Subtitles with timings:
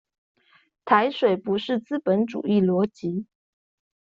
[0.83, 3.27] 台水不是資本主義邏輯